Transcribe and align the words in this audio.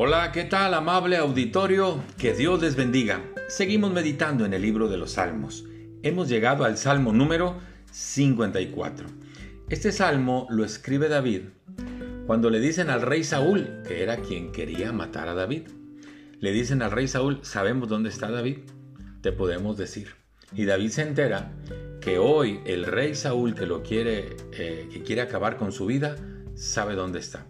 Hola, 0.00 0.30
¿qué 0.30 0.44
tal 0.44 0.74
amable 0.74 1.16
auditorio? 1.16 2.04
Que 2.16 2.32
Dios 2.32 2.62
les 2.62 2.76
bendiga. 2.76 3.20
Seguimos 3.48 3.92
meditando 3.92 4.44
en 4.44 4.54
el 4.54 4.62
libro 4.62 4.86
de 4.86 4.96
los 4.96 5.14
Salmos. 5.14 5.64
Hemos 6.04 6.28
llegado 6.28 6.64
al 6.64 6.78
Salmo 6.78 7.12
número 7.12 7.58
54. 7.90 9.08
Este 9.68 9.90
salmo 9.90 10.46
lo 10.50 10.64
escribe 10.64 11.08
David 11.08 11.46
cuando 12.28 12.48
le 12.48 12.60
dicen 12.60 12.90
al 12.90 13.02
rey 13.02 13.24
Saúl, 13.24 13.82
que 13.88 14.04
era 14.04 14.18
quien 14.18 14.52
quería 14.52 14.92
matar 14.92 15.26
a 15.26 15.34
David. 15.34 15.66
Le 16.38 16.52
dicen 16.52 16.80
al 16.82 16.92
rey 16.92 17.08
Saúl, 17.08 17.40
¿sabemos 17.42 17.88
dónde 17.88 18.10
está 18.10 18.30
David? 18.30 18.58
Te 19.20 19.32
podemos 19.32 19.76
decir. 19.76 20.10
Y 20.54 20.64
David 20.64 20.90
se 20.90 21.02
entera 21.02 21.50
que 22.00 22.18
hoy 22.18 22.60
el 22.66 22.84
rey 22.84 23.16
Saúl 23.16 23.56
que 23.56 23.66
lo 23.66 23.82
quiere, 23.82 24.36
eh, 24.52 24.88
que 24.92 25.02
quiere 25.02 25.22
acabar 25.22 25.56
con 25.56 25.72
su 25.72 25.86
vida, 25.86 26.14
sabe 26.54 26.94
dónde 26.94 27.18
está. 27.18 27.48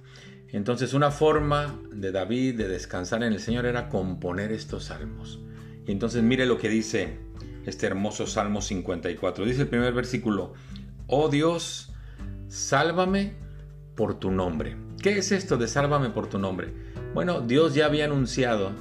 Entonces 0.51 0.95
una 0.95 1.11
forma 1.11 1.79
de 1.93 2.11
David 2.11 2.57
de 2.57 2.69
descansar 2.69 3.23
en 3.23 3.33
el 3.33 3.41
Señor 3.41 3.67
era 3.67 3.89
componer 3.89 4.53
estos 4.53 4.85
salmos. 4.85 5.41
Y 5.87 5.93
entonces 5.93 6.23
mire 6.23 6.47
lo 6.47 6.59
que 6.59 6.69
dice 6.69 7.19
este 7.67 7.87
hermoso 7.87 8.27
Salmo 8.27 8.63
54. 8.63 9.45
Dice 9.45 9.63
el 9.63 9.69
primer 9.69 9.93
versículo, 9.93 10.55
oh 11.07 11.29
Dios, 11.29 11.93
sálvame 12.49 13.35
por 13.95 14.19
tu 14.19 14.31
nombre. 14.31 14.77
¿Qué 15.03 15.19
es 15.19 15.33
esto 15.33 15.57
de 15.57 15.69
sálvame 15.69 16.11
por 16.11 16.29
tu 16.29 16.39
nombre? 16.39 16.73
Bueno, 17.15 17.41
Dios 17.41 17.75
ya 17.75 17.87
había 17.87 18.07
anunciado 18.07 18.73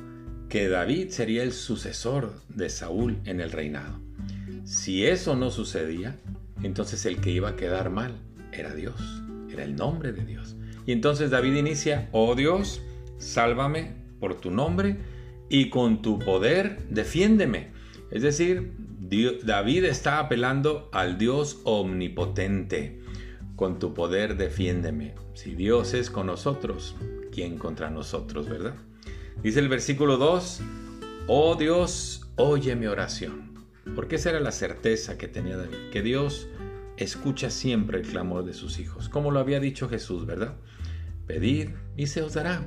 que 0.49 0.69
David 0.69 1.09
sería 1.09 1.43
el 1.43 1.51
sucesor 1.51 2.33
de 2.49 2.69
Saúl 2.69 3.19
en 3.25 3.41
el 3.41 3.51
reinado. 3.51 3.99
Si 4.63 5.05
eso 5.05 5.35
no 5.35 5.51
sucedía, 5.51 6.17
entonces 6.63 7.05
el 7.05 7.19
que 7.19 7.31
iba 7.31 7.49
a 7.49 7.55
quedar 7.55 7.89
mal 7.89 8.13
era 8.51 8.73
Dios, 8.73 8.99
era 9.49 9.63
el 9.63 9.75
nombre 9.75 10.13
de 10.13 10.25
Dios. 10.25 10.55
Y 10.87 10.93
entonces 10.93 11.29
David 11.29 11.53
inicia, 11.53 12.09
oh 12.13 12.33
Dios, 12.33 12.81
sálvame 13.17 13.93
por 14.21 14.39
tu 14.39 14.49
nombre 14.49 14.97
y 15.49 15.69
con 15.69 16.01
tu 16.01 16.17
poder 16.17 16.87
defiéndeme. 16.89 17.71
Es 18.09 18.21
decir, 18.23 18.71
David 19.43 19.83
está 19.83 20.19
apelando 20.19 20.89
al 20.93 21.17
Dios 21.17 21.59
omnipotente. 21.65 23.01
Con 23.57 23.79
tu 23.79 23.93
poder 23.93 24.37
defiéndeme. 24.37 25.13
Si 25.33 25.55
Dios 25.55 25.93
es 25.93 26.09
con 26.09 26.27
nosotros, 26.27 26.95
¿quién 27.33 27.57
contra 27.57 27.89
nosotros, 27.89 28.47
verdad? 28.47 28.75
Dice 29.43 29.59
el 29.59 29.67
versículo 29.67 30.15
2, 30.15 30.61
oh 31.27 31.55
Dios, 31.55 32.29
oye 32.37 32.75
mi 32.77 32.85
oración. 32.85 33.53
Porque 33.93 34.15
esa 34.15 34.29
era 34.29 34.39
la 34.39 34.51
certeza 34.51 35.17
que 35.17 35.27
tenía 35.27 35.57
David, 35.57 35.89
que 35.91 36.01
Dios 36.01 36.47
escucha 36.97 37.49
siempre 37.49 37.99
el 37.99 38.07
clamor 38.07 38.43
de 38.43 38.53
sus 38.53 38.79
hijos, 38.79 39.09
como 39.09 39.31
lo 39.31 39.39
había 39.39 39.59
dicho 39.59 39.87
Jesús, 39.87 40.25
¿verdad? 40.25 40.55
Pedid 41.25 41.69
y 41.95 42.07
se 42.07 42.21
os 42.21 42.33
dará. 42.33 42.61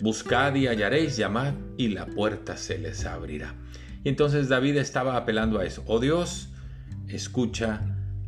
Buscad 0.00 0.54
y 0.54 0.66
hallaréis, 0.66 1.16
llamad 1.16 1.54
y 1.76 1.88
la 1.88 2.06
puerta 2.06 2.56
se 2.56 2.78
les 2.78 3.04
abrirá. 3.04 3.54
Y 4.02 4.08
entonces 4.08 4.48
David 4.48 4.76
estaba 4.78 5.16
apelando 5.16 5.58
a 5.58 5.64
eso. 5.64 5.82
Oh 5.86 6.00
Dios, 6.00 6.48
escucha 7.08 7.80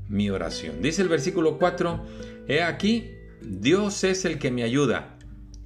mi 0.09 0.29
oración. 0.29 0.83
Dice 0.83 1.03
el 1.03 1.09
versículo 1.09 1.59
4, 1.59 2.05
He 2.47 2.63
aquí, 2.63 3.11
Dios 3.41 4.05
es 4.05 4.25
el 4.25 4.39
que 4.39 4.51
me 4.51 4.63
ayuda. 4.63 5.17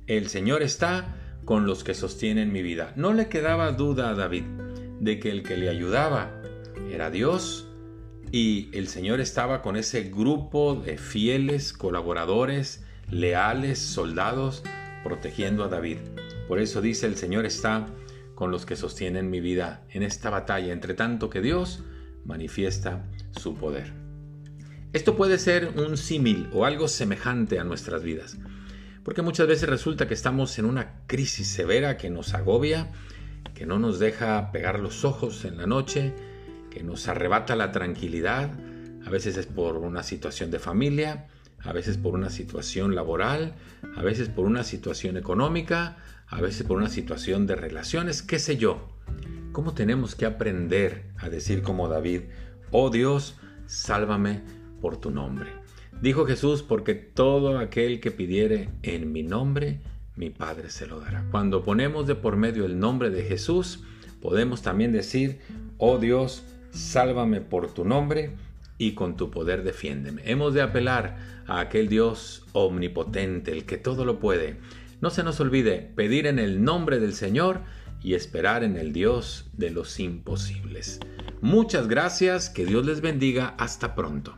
El 0.06 0.28
Señor 0.28 0.62
está 0.62 1.16
con 1.44 1.66
los 1.66 1.82
que 1.82 1.94
sostienen 1.94 2.52
mi 2.52 2.62
vida. 2.62 2.92
No 2.96 3.12
le 3.12 3.28
quedaba 3.28 3.72
duda 3.72 4.10
a 4.10 4.14
David 4.14 4.44
de 5.00 5.18
que 5.18 5.30
el 5.30 5.42
que 5.42 5.56
le 5.56 5.68
ayudaba 5.68 6.30
era 6.90 7.10
Dios 7.10 7.68
y 8.32 8.70
el 8.72 8.88
Señor 8.88 9.20
estaba 9.20 9.62
con 9.62 9.76
ese 9.76 10.04
grupo 10.04 10.74
de 10.74 10.98
fieles 10.98 11.72
colaboradores, 11.72 12.84
leales 13.10 13.78
soldados, 13.78 14.62
protegiendo 15.04 15.64
a 15.64 15.68
David. 15.68 15.98
Por 16.48 16.58
eso 16.58 16.80
dice 16.80 17.06
el 17.06 17.16
Señor 17.16 17.46
está 17.46 17.86
con 18.34 18.50
los 18.50 18.66
que 18.66 18.76
sostienen 18.76 19.30
mi 19.30 19.40
vida 19.40 19.82
en 19.90 20.02
esta 20.02 20.30
batalla, 20.30 20.72
entre 20.72 20.94
tanto 20.94 21.30
que 21.30 21.40
Dios 21.40 21.82
manifiesta 22.24 23.04
su 23.30 23.54
poder. 23.54 23.92
Esto 24.92 25.16
puede 25.16 25.38
ser 25.38 25.72
un 25.76 25.96
símil 25.96 26.48
o 26.52 26.64
algo 26.64 26.88
semejante 26.88 27.58
a 27.58 27.64
nuestras 27.64 28.02
vidas, 28.02 28.38
porque 29.04 29.22
muchas 29.22 29.46
veces 29.46 29.68
resulta 29.68 30.08
que 30.08 30.14
estamos 30.14 30.58
en 30.58 30.64
una 30.64 31.02
crisis 31.06 31.48
severa 31.48 31.96
que 31.96 32.10
nos 32.10 32.34
agobia, 32.34 32.90
que 33.54 33.66
no 33.66 33.78
nos 33.78 33.98
deja 33.98 34.50
pegar 34.52 34.80
los 34.80 35.04
ojos 35.04 35.44
en 35.44 35.56
la 35.56 35.66
noche, 35.66 36.14
que 36.76 36.82
nos 36.82 37.08
arrebata 37.08 37.56
la 37.56 37.72
tranquilidad, 37.72 38.50
a 39.06 39.08
veces 39.08 39.38
es 39.38 39.46
por 39.46 39.78
una 39.78 40.02
situación 40.02 40.50
de 40.50 40.58
familia, 40.58 41.26
a 41.60 41.72
veces 41.72 41.96
por 41.96 42.12
una 42.12 42.28
situación 42.28 42.94
laboral, 42.94 43.54
a 43.96 44.02
veces 44.02 44.28
por 44.28 44.44
una 44.44 44.62
situación 44.62 45.16
económica, 45.16 45.96
a 46.26 46.38
veces 46.42 46.66
por 46.66 46.76
una 46.76 46.90
situación 46.90 47.46
de 47.46 47.56
relaciones, 47.56 48.20
qué 48.20 48.38
sé 48.38 48.58
yo. 48.58 48.90
¿Cómo 49.52 49.72
tenemos 49.72 50.14
que 50.16 50.26
aprender 50.26 51.04
a 51.16 51.30
decir 51.30 51.62
como 51.62 51.88
David, 51.88 52.24
oh 52.72 52.90
Dios, 52.90 53.38
sálvame 53.64 54.42
por 54.82 54.98
tu 54.98 55.10
nombre? 55.10 55.48
Dijo 56.02 56.26
Jesús, 56.26 56.62
porque 56.62 56.94
todo 56.94 57.58
aquel 57.58 58.00
que 58.00 58.10
pidiere 58.10 58.68
en 58.82 59.12
mi 59.12 59.22
nombre, 59.22 59.80
mi 60.14 60.28
Padre 60.28 60.68
se 60.68 60.86
lo 60.86 61.00
dará. 61.00 61.24
Cuando 61.30 61.64
ponemos 61.64 62.06
de 62.06 62.16
por 62.16 62.36
medio 62.36 62.66
el 62.66 62.78
nombre 62.78 63.08
de 63.08 63.22
Jesús, 63.22 63.82
podemos 64.20 64.60
también 64.60 64.92
decir, 64.92 65.40
oh 65.78 65.96
Dios, 65.96 66.44
sálvame 66.76 67.40
por 67.40 67.72
tu 67.72 67.84
nombre 67.84 68.32
y 68.78 68.92
con 68.92 69.16
tu 69.16 69.30
poder 69.30 69.64
defiéndeme. 69.64 70.22
Hemos 70.24 70.54
de 70.54 70.62
apelar 70.62 71.18
a 71.46 71.60
aquel 71.60 71.88
Dios 71.88 72.44
omnipotente, 72.52 73.52
el 73.52 73.64
que 73.64 73.78
todo 73.78 74.04
lo 74.04 74.18
puede. 74.18 74.56
No 75.00 75.10
se 75.10 75.22
nos 75.22 75.40
olvide 75.40 75.90
pedir 75.94 76.26
en 76.26 76.38
el 76.38 76.62
nombre 76.62 77.00
del 77.00 77.14
Señor 77.14 77.60
y 78.02 78.14
esperar 78.14 78.64
en 78.64 78.76
el 78.76 78.92
Dios 78.92 79.46
de 79.54 79.70
los 79.70 79.98
imposibles. 79.98 81.00
Muchas 81.40 81.88
gracias, 81.88 82.50
que 82.50 82.66
Dios 82.66 82.86
les 82.86 83.00
bendiga, 83.00 83.54
hasta 83.58 83.94
pronto. 83.94 84.36